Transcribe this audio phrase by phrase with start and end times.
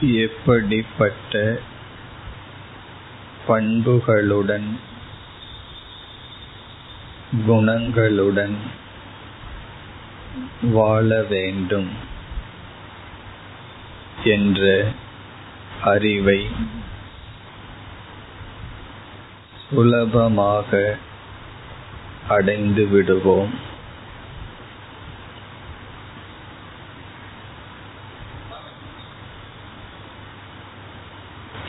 [0.00, 1.62] எப்படிப்பட்ட
[3.48, 4.68] பண்புகளுடன்
[7.46, 8.56] குணங்களுடன்
[10.72, 11.90] வாழ வேண்டும்
[14.24, 14.62] என்ற
[15.84, 16.40] அறிவை
[19.64, 20.98] சுலபமாக
[22.28, 23.52] அடைந்து விடுவோம்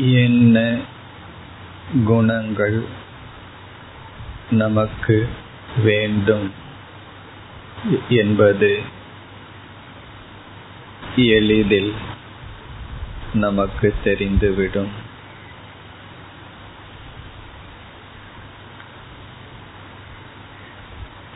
[0.00, 0.78] என்ன
[2.04, 2.84] குணங்கள்
[4.50, 5.28] நமக்கு
[5.82, 6.50] வேண்டும்
[8.08, 8.80] என்பது
[11.16, 11.92] எளிதில்
[13.34, 14.88] நமக்கு தெரிந்துவிடும்.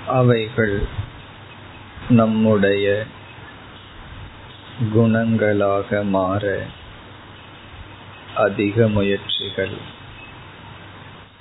[0.06, 0.82] அவைகள்
[2.08, 3.06] நம்முடைய
[4.94, 6.66] குணங்களாக மாற
[8.38, 9.76] அதிக முயற்சிகள்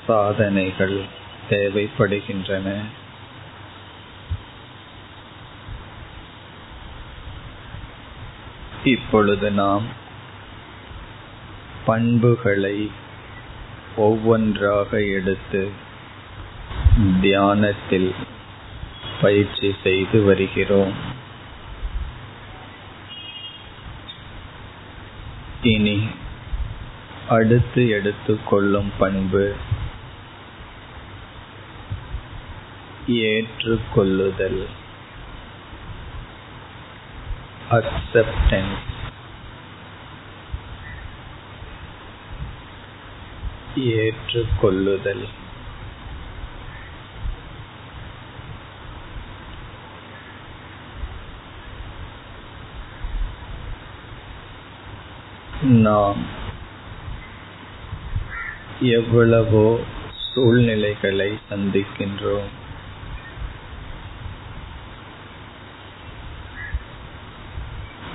[0.08, 0.96] சாதனைகள்
[1.50, 2.68] தேவைப்படுகின்றன.
[8.84, 9.86] இப்பொழுது நாம்
[11.86, 12.78] பண்புகளை
[13.96, 15.62] ஒவ்வொன்றாக எடுத்து
[17.22, 18.10] தியானத்தில்
[19.22, 20.94] பயிற்சி செய்து வருகிறோம்.
[25.64, 25.98] இனி
[27.30, 29.56] அடுத்து எடுத்துக்கொள்ளும் பண்பு
[33.08, 34.68] ஏற்றுக்கொள்ளுதல்.
[37.72, 38.86] அக்செப்டன்ஸ்
[43.76, 45.28] ஏற்றுக்கொள்ளுதல்.
[55.62, 56.46] நாம்
[58.80, 59.80] எவ்வளவோ
[60.34, 62.48] சூழ்நிலைகளை சந்திக்கின்றோம்.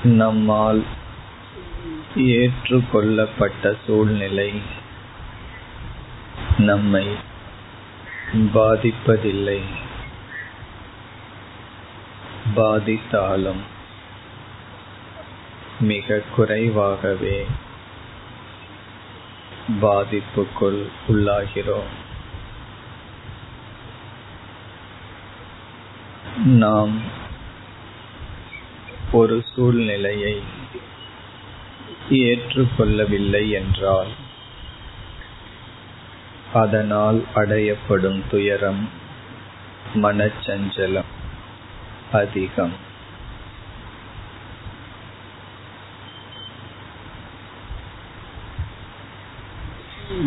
[0.03, 0.85] நம்மால்
[2.17, 4.61] ஏற்றுக்கொள்ளப்பட்ட சூழ்நிலை
[6.59, 7.07] நம்மை
[8.35, 9.61] பாதிப்பதில்லை.
[12.55, 13.61] பாதித்தாலும்
[15.81, 17.47] மிக குறைவாகவே
[19.69, 21.91] பாதிப்புக்குள் உள்ளாகிறோம்.
[26.45, 27.01] நாம்
[29.13, 30.41] ஒரு சூழ்நிலையை
[32.11, 34.09] ஏற்றுக்கொள்ளவில்லை என்றால்
[36.53, 38.89] அதனால் அடையப்படும் துயரம்
[39.95, 41.11] மனச்சஞ்சலம்
[42.13, 42.91] அதிகம்.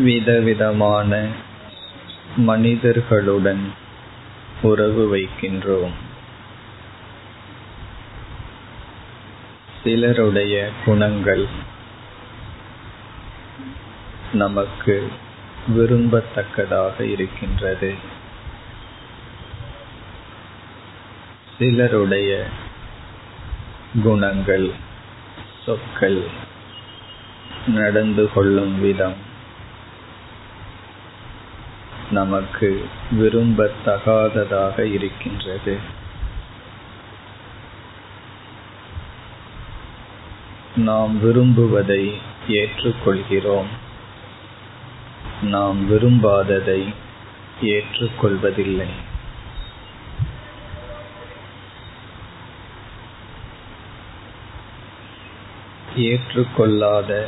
[0.01, 1.28] விதவிதமான
[2.38, 3.73] மனிதர்களுடன்
[4.61, 5.91] உறவு வைக்கின்றோம்.
[9.84, 11.45] சிலருடைய குணங்கள்
[14.34, 15.11] நமக்கு
[15.78, 17.94] விரும்பத்தக்கதாக இருக்கின்றது.
[21.57, 22.45] சிலருடைய
[24.03, 24.72] குணங்கள்
[25.66, 26.23] சொற்கள்
[27.67, 29.25] நடந்து கொள்ளும் விதம்.
[32.16, 32.70] நமக்கு
[33.12, 35.80] விரும்பத்தகாததாக இருக்கின்றது.
[40.76, 42.03] நாம் விரும்புவதை
[42.48, 43.72] ஏற்றுக்கொள்கிறோம்.
[45.42, 46.81] நாம் விரும்பாததை
[47.62, 48.88] ஏற்றுக்கொள்வதில்லை.
[55.96, 57.28] ஏற்றுக்கொள்ளாத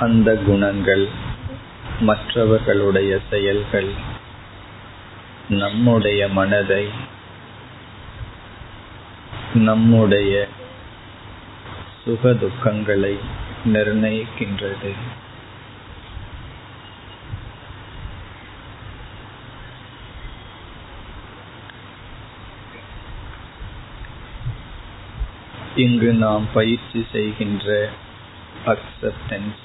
[0.00, 1.25] அந்த குணங்கள்
[2.00, 3.90] மற்றவர்களுடைய செயல்கள்
[5.48, 6.88] நம்முடைய மனதை
[9.54, 10.48] நம்முடைய
[12.06, 13.18] சுகதுக்கங்களை
[13.64, 14.92] நிர்ணயிக்கின்றது.
[25.76, 27.90] இங்கு நாம் பயிற்சி செய்கின்ற
[28.66, 29.64] அக்செப்டன்ஸ்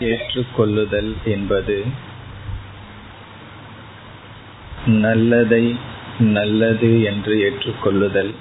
[0.00, 1.84] ஏற்றுக்கொள்ளுதல் என்பது
[4.86, 5.64] நல்லதை
[6.18, 8.34] நல்லது என்று ஏற்றுக்கொள்ளுதல்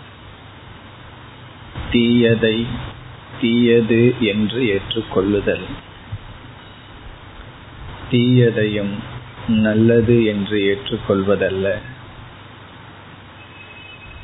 [1.92, 2.68] தீயதை
[3.42, 5.66] தீயது என்று ஏற்றுக்கொள்ளுதல்
[8.10, 8.94] தீயதையும்
[9.48, 11.68] நல்லது என்று ஏற்றுக்கொள்வதல்ல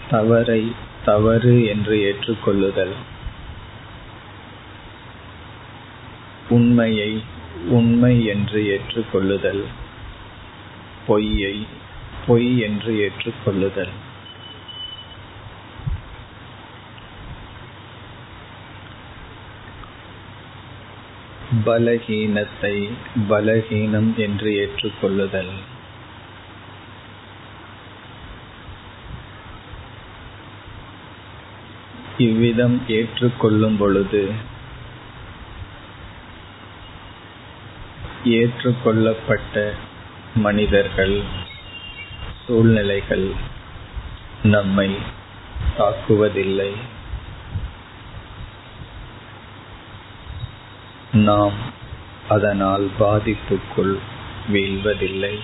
[0.09, 0.71] தவறை
[1.05, 2.95] தவறு என்று ஏற்றுக்கொள்ளுதல்.
[6.55, 7.11] உண்மையை
[7.69, 9.63] உண்மை என்று ஏற்றுக்கொள்ளுதல்.
[11.07, 11.55] பொய்யை
[12.25, 13.93] பொய் என்று ஏற்றுக்கொள்ளுதல்.
[21.65, 22.75] பலஹீனத்தை
[23.29, 25.53] பலஹீனம் என்று ஏற்றுக்கொள்ளுதல்.
[32.17, 34.21] இவ்விதம் ஏற்றுக்கொள்ளும் பொழுது
[38.25, 39.73] ஏற்றுக்கொள்ளப்பட்ட
[40.35, 41.23] மனிதர்கள்
[42.45, 43.33] சூழ்நிலைகள்
[44.43, 44.97] நம்மை
[45.77, 46.71] தாக்குவதில்லை.
[51.11, 51.53] நாம்
[52.29, 53.99] அதனால் பாதிப்புக்குள்
[54.51, 55.39] வீழ்வதில்லை.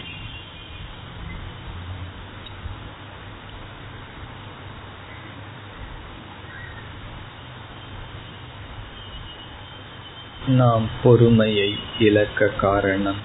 [10.52, 13.20] நாம் பொறுமையை இழக்க காரணம்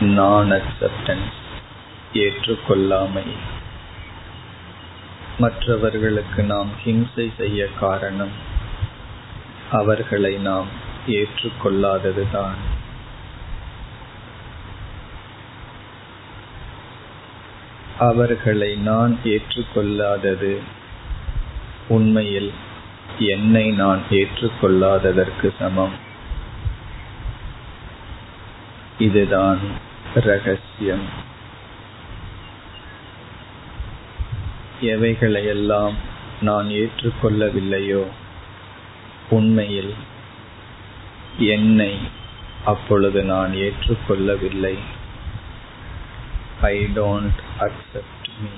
[0.00, 1.38] நான் அக்செப்டன்ஸ்
[2.12, 3.24] ஏற்றுக்கொள்ளாமை
[5.38, 8.34] மற்றவர்களுக்கு நாம் ஹிம்சை செய்ய காரணம்
[9.70, 10.66] அவர்களை நாம்
[11.06, 12.58] ஏற்றுக்கொள்ளாததுதான்.
[17.98, 20.58] அவர்களை நான் ஏற்றுக்கொள்ளாதது
[21.88, 22.52] உண்மையில்
[23.18, 26.08] என்னை நான் ஏற்றுக்கொள்ளாததற்கு சமம்.
[29.00, 29.60] இதுதான்
[30.14, 31.04] ரகசியம்
[34.80, 35.94] எவைகளையெல்லாம்
[36.40, 38.02] நான் ஏற்றுக்கொள்ளவில்லையோ
[39.30, 39.94] உண்மையில்
[41.38, 41.98] என்னை
[42.64, 44.78] அப்பொழுது நான் ஏற்றுக்கொள்ளவில்லை.
[46.62, 48.50] ஐ டோன்ட் அக்செப்ட் மீ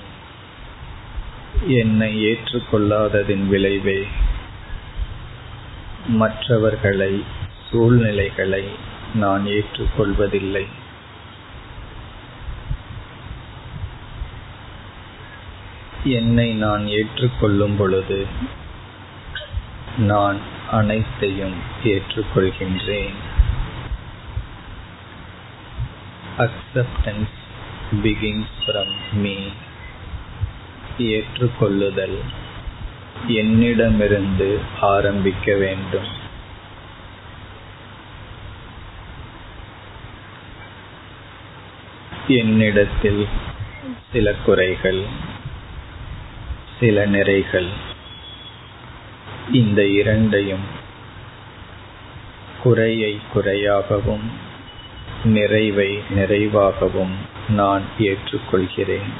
[1.80, 4.06] என்னை ஏற்றுக்கொள்ளாததின் விளைவே
[6.08, 7.12] மற்றவர்களை
[7.70, 8.64] சூழ்நிலைகளை
[9.14, 10.66] நான் ஏற்றுக்கொள்வதில்லை.
[16.04, 18.26] என்னை நான் ஏற்றுக்கொள்ளும் பொழுது
[19.98, 20.38] நான்
[20.70, 21.54] அனைத்தையும்
[21.84, 23.14] ஏற்றுக்கொள்கின்றேன்.
[26.38, 27.36] அக்செப்டன்ஸ்
[28.02, 29.36] பிகின்ஸ் ஃப்ரம் மீ
[30.98, 32.18] ஏற்றுக்கொள்ளுதல்
[33.26, 36.21] என்னிடமிருந்து ஆரம்பிக்க வேண்டும்.
[42.28, 43.26] என்னிடத்தில்
[44.12, 45.02] சில குறைகள்
[46.80, 47.68] சில நிறைகள்.
[49.52, 50.80] இந்த இரண்டையும்
[52.62, 54.30] குறையை குறையாகவும்
[55.24, 57.12] நிறைவை நிறைவாகவும்
[57.48, 59.10] நான் ஏற்றுக்கொள்கிறேன்.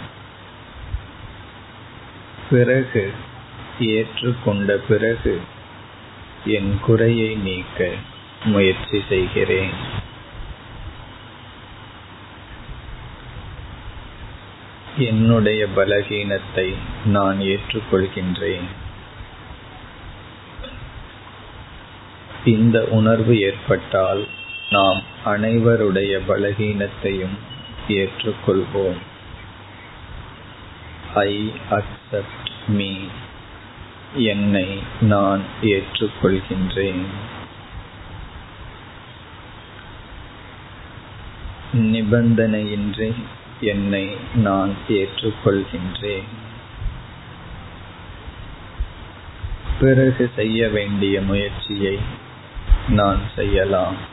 [2.51, 3.13] பிறகு
[3.81, 5.41] ஏற்றுக்கொண்ட பிறகு
[6.45, 7.91] என் குறையை நீக்க
[8.45, 9.71] முயற்சி செய்கிறேன்.
[14.97, 16.75] என்னுடைய பலகீனத்தை
[17.05, 18.65] நான் ஏற்றுக்கொள்கின்றேன்.
[22.45, 24.27] இந்த உணர்வு ஏற்பட்டால்
[24.71, 27.39] நாம் அனைவருடைய பலகீனத்தையும்
[27.89, 28.97] ஏற்றுக்கொள்வோம்.
[31.15, 32.97] I accept me.
[34.15, 37.05] என்னை நான் ஏற்றுக்கொள்கின்றேன்.
[41.73, 43.15] நிபந்தனையின்றி
[43.63, 46.25] என்னை நான் ஏற்றுக்கொள்கின்றேன்.
[49.81, 51.99] பிறகு செய்ய வேண்டிய முயற்சியை
[52.89, 54.11] நான் செய்யலாம்.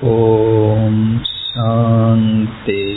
[0.00, 0.47] ஓ
[2.67, 2.96] शान्ति